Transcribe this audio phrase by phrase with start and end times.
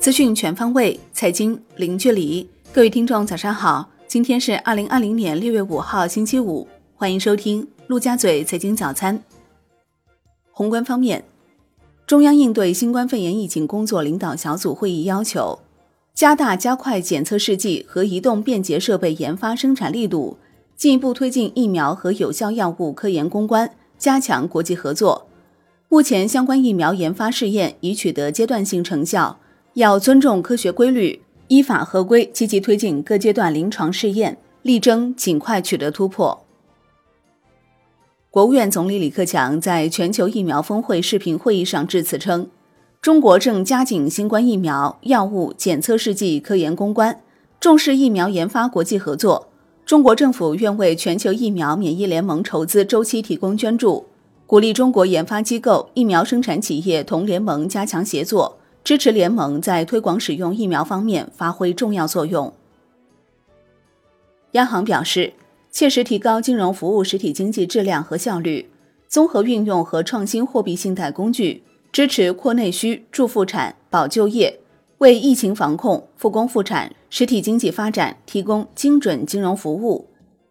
[0.00, 2.48] 资讯全方位，财经零距离。
[2.72, 3.86] 各位听众，早上好！
[4.06, 6.66] 今天是二零二零年六月五号，星期五。
[6.94, 9.22] 欢迎收听陆家嘴财经早餐。
[10.52, 11.26] 宏观方面，
[12.06, 15.58] 中央应对新冠肺炎疫情工作领导小组会议要求，
[16.14, 20.38] 加大加快检测试剂和移动便捷设备研发生产力度，
[20.74, 25.26] 进一步推进疫苗和有效药物科研攻关，加强国际合作。
[25.90, 29.38] 目前，相关疫苗研发试验已取得阶段性成效。
[29.74, 36.44] 要尊重科学规律，依法合规，积极推进各阶段临床试验，力争尽快取得突破。
[38.30, 42.48] 国务院总理李克强在全球疫苗峰会视频会议上致辞称
[43.00, 47.20] ：“中国正加紧新冠疫苗、药物、检测试剂科研攻关，
[47.60, 49.48] 重视疫苗研发国际合作。
[49.86, 54.06] 中国政府愿为全球疫苗免疫联盟筹资周期提供捐助，
[54.46, 62.52] 鼓励中国研发机构、疫苗生产企业同联盟加强协作。”支持联盟在推广使用疫苗方面发挥重要作用。
[64.52, 65.32] 央行表示，
[65.70, 68.68] 切实提高金融服务实体经济质量和效率，
[69.06, 74.58] 综合运用和创新货币信贷工具，支持扩内需、助复产、保就业，
[74.98, 80.08] 为疫情防控、复工复产、实体经济发展提供精准金融服务。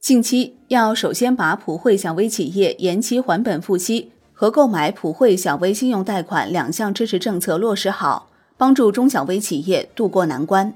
[0.00, 4.10] 近期要首先把普惠小微企业延期还本付息。
[4.42, 10.74] 和购买普惠小微信用贷款两项支持政策落实好，帮助中小微企业渡过难关。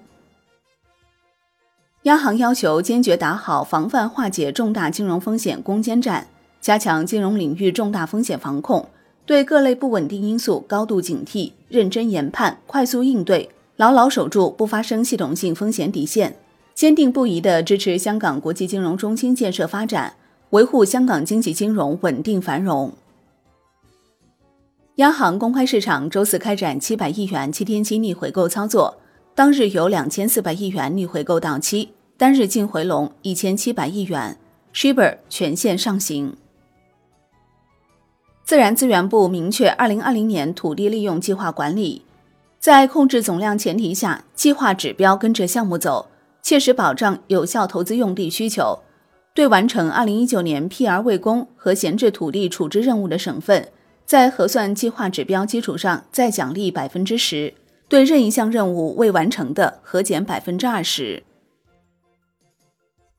[2.04, 6.28] 央行要求坚决打好防范化解重大金融风险攻坚战，
[6.60, 8.86] 加强金融领域重大风险防控，
[9.24, 16.36] 对各类不稳定因素高度警惕，认真研判，快速应对，牢牢守住不发生系统性风险底线，
[16.72, 20.14] 坚定不移地支持香港国际金融中心建设发展，
[20.50, 22.92] 维护香港经济金融稳定繁荣。
[24.96, 28.96] 央行公开市场周四开展七百亿元七天期逆回购操作，
[29.34, 34.38] 当日有两千四百亿元逆回购到期，单日净回笼一千七百亿元
[34.72, 36.34] ，Shibor 全线上行。
[38.42, 42.00] 自然资源部明确，二零二零年土地利用计划管理，
[42.58, 46.08] 在控制总量前提下，计划指标跟着项目走，
[46.40, 48.78] 切实保障有效投资用地需求。
[49.34, 53.68] 对完成二零一九年 P 而未供和闲置土地处置任务的省份。
[54.06, 57.54] 在核算计划指标基础上，再奖励百分之十；
[57.88, 61.24] 对任一项任务未完成的，核减百分之二十。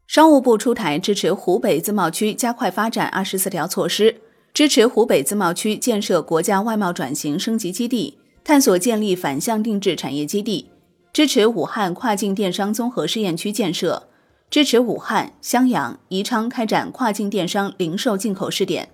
[0.08, 4.16] 商务部出台支持湖北自贸区加快发展二十四条措施，
[4.54, 10.70] 支持湖北自贸区建设国家外贸转型升级基地，探索建立反向定制产业基地，
[11.12, 14.08] 支持武汉跨境电商综合试验区建设，
[14.50, 18.88] 支持武汉、襄阳、宜昌开展跨境电商零售进口试点。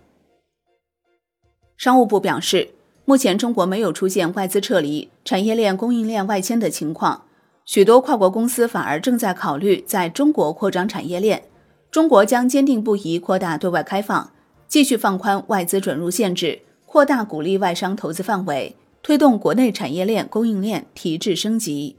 [1.78, 2.70] 商务部表示，
[3.06, 7.26] 目前中国没有出现外资撤离、产业链供应链外迁的情况，
[7.66, 11.44] 许多跨国公司反而正在考虑在中国扩张产业链。
[11.92, 14.32] 中国将坚定不移扩大对外开放，
[14.68, 21.96] 继续放宽外资准入限制，扩大鼓励外商投资范围，推动国内产业链供应链提质升级。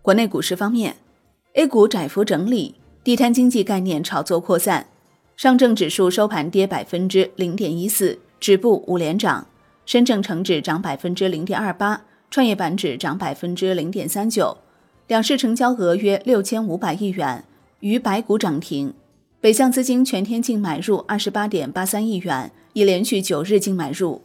[0.00, 0.96] 国内股市方面
[1.54, 4.86] ，A 股窄幅整理，地摊经济概念炒作扩散。
[5.40, 9.46] 上证指数收盘跌百分之零点一四，止步五连涨；
[9.86, 14.58] 深证成指涨百分之零点二八，创业板指涨百分之零点三九。
[15.06, 17.42] 两市成交额约六千五百亿元，
[17.78, 18.92] 逾百股涨停。
[19.40, 24.20] 北向资金全天净买入二十八点八三亿元，已连续九日净买入。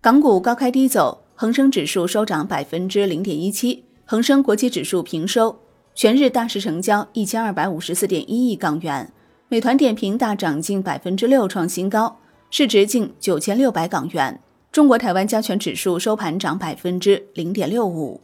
[0.00, 5.61] 港股高开低走，恒生指数收涨百分之零点一七，恒生国际指数平收。
[5.94, 9.12] 全日大市成交一千二百五十四点一亿港元，
[9.48, 12.18] 美团点评大涨近百分之六，创新高，
[12.50, 14.40] 市值近九千六百港元。
[14.72, 18.22] 中国台湾加权指数收盘涨百分之零点六五。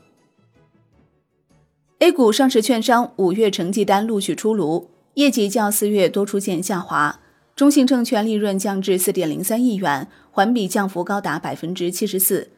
[1.98, 7.20] A 股上市券商五月成绩单陆续出炉，业绩较四月多出现下滑。
[7.54, 12.48] 中信证券利润降至四点零三亿元，环比降幅高达百分之七十四。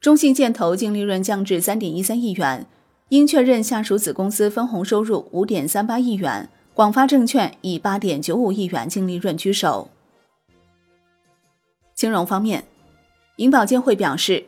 [0.00, 2.66] 中信建投净利润降至三点一三亿元。
[3.12, 9.90] 应确认下属子公司分红收入五点三八亿元，广发证券以八点九五亿元净利润居首。
[11.94, 12.64] 金融方面，
[13.36, 14.46] 银保监会表示，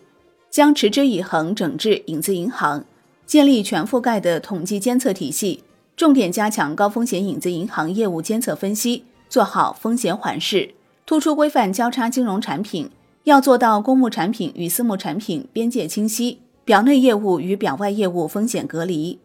[0.49, 2.87] 将持之以恒整治影子银行，
[3.27, 5.63] 建立全覆盖的统计监测体系，
[5.95, 10.73] 重点加强高风险影子银行业务监测分析，做好风险缓释，
[11.05, 12.91] 突出规范交叉金融产品，
[13.25, 16.39] 要做到公募产品与私募产品边界清晰。
[16.65, 19.19] 表内业务与表外业务风险隔离。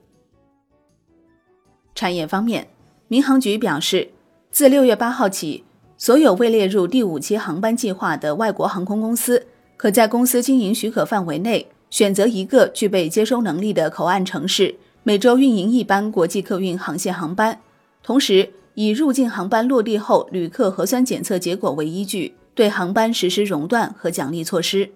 [1.95, 2.67] 产业方面，
[3.07, 4.09] 民航局表示，
[4.51, 5.63] 自六月八号起，
[5.97, 9.47] 所有未列入第五期航班计划的外国航空公司，
[9.77, 17.61] 可在公司经营许可范围内选择一个具备接收能力的口岸城市，每周运营一班国际客运航线航班，
[18.03, 24.91] 同时以入境航班落地后旅客核酸检测结果为依据，对航班实施熔断和奖励措施。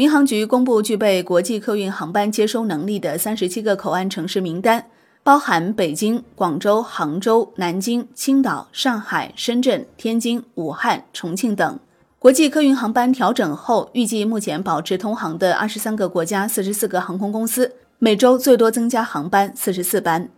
[0.00, 4.86] 民航局公布具备国际客运航班接收能力的三十七个口岸城市名单，
[5.22, 11.78] 包含北京、广州、杭州、南京、青岛、上海、深圳、天津、武汉、重庆等。
[12.18, 20.30] 国际客运航班调整后，预计目前保持通航的二十三个国家、四十四个航空公司，每周最多增加航班四十四班。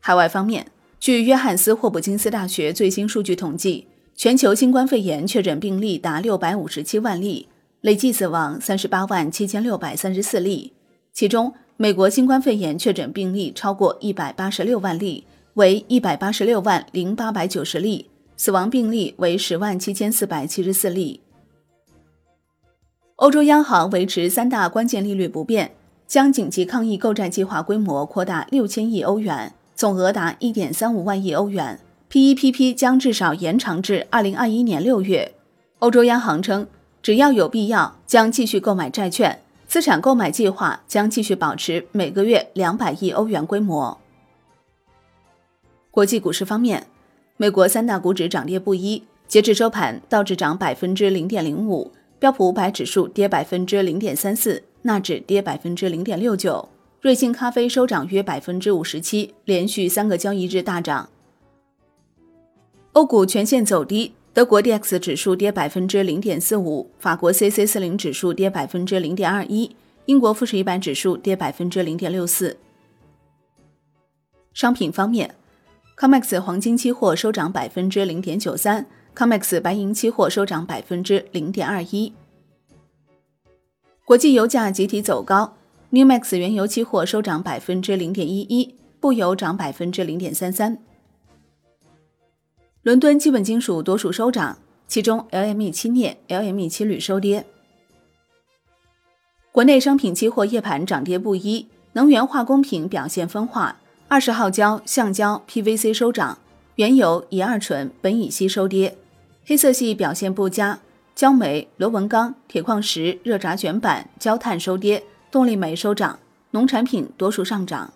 [0.00, 0.66] 海外方面，
[0.98, 3.86] 据约翰斯霍普金斯大学最新数据统计，
[4.16, 7.46] 全球新冠肺炎确诊病例达六百五十七万例。
[7.82, 10.72] 累计死亡三十八万七千六百三十四例，
[11.12, 21.20] 其中美国新冠肺炎确诊病例超过一百八十六万例，为一百八十六万零八百九十例，死亡病例为十万七千四百七十四例。
[23.14, 25.70] 欧洲央行维持三大关键利率不变，
[26.08, 31.78] 将紧急抗疫购债计划规模扩大六千亿欧元，总额达一点三五万亿欧元。
[32.10, 35.34] PEPP 将至少延长至二零二一年六月。
[35.78, 36.66] 欧洲央行称。
[37.02, 39.40] 只要有必要，将继续购买债券。
[39.66, 43.98] 资产购买计划将继续保持每个月两百亿欧元规模。
[45.90, 46.86] 国际股市方面，
[47.36, 49.04] 美国三大股指涨跌不一。
[49.26, 56.70] 截至收盘，道指涨百分之零点零五，标普五百指数跌百分之零点三四，纳指跌百分之零点六九。
[57.02, 61.10] 瑞幸咖啡收涨约百分之五十七，连续三个交易日大涨。
[62.92, 64.14] 欧股全线走低。
[64.34, 72.56] 德国 D X 指数跌百分之零点四五，法国 C C 四零指数跌百分之零点二一，英国富时一百指数跌百分之零点六四。
[74.52, 75.34] 商品方面
[75.96, 78.86] ，COMEX 黄金期货收涨百分之零点九三
[79.16, 82.12] ，COMEX 白银期货收涨百分之零点二一。
[84.04, 85.56] 国际油价集体走高
[85.90, 90.78] ，New Max 原油期货收涨百分之零点一一，布油涨百分之零点三三。
[92.88, 94.56] 伦敦基本金属多数收涨，
[94.86, 97.44] 其中 LME 期镍、LME 七铝收跌。
[99.52, 103.76] 国内商品期货夜盘涨跌不一，能源化工品表现分化，
[104.08, 106.38] 二十号胶、橡胶、PVC 收涨，
[106.76, 108.96] 原油、乙二醇、苯乙烯收跌。
[109.44, 110.78] 黑色系表现不佳，
[111.14, 116.18] 焦煤、螺纹钢、铁矿石、热轧卷板、焦炭收跌，动力煤收涨，
[116.52, 117.92] 农产品多数上涨。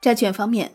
[0.00, 0.72] 债券方面。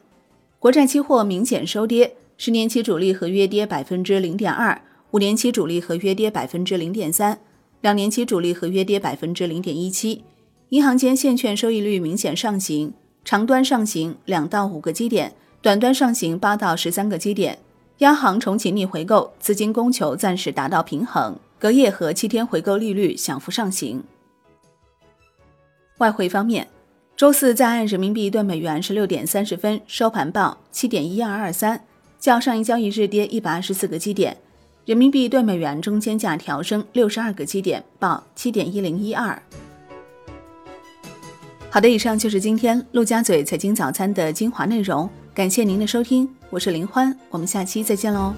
[0.59, 7.39] 国债期货明显收跌，十年期主力合约跌百分之零点二，五年期主力合约跌百分之零点三，
[7.79, 10.25] 两年期主力合约跌百分之零点一七。
[10.67, 17.57] 银行间现券收益率明显上行，长端上行两到五个基点，短端上行八到十三个基点。
[17.99, 24.03] 央行重启逆回购，资金供求暂时达到平衡，隔夜和七天回购利率小幅上行。
[25.99, 26.67] 外汇方面。
[27.19, 31.83] 周四在岸人民币兑美元十六点三十分收盘报七点一二二三，
[32.17, 34.37] 较上一交易日跌一百二十四个基点。
[34.85, 39.37] 人民币兑美元中间价调升六十二个基点，报七点一零一二。
[41.69, 48.33] 好的，以上就是今天陆家嘴财经早餐的精华内容，感谢您的收听，我是林欢，我们下期再见喽。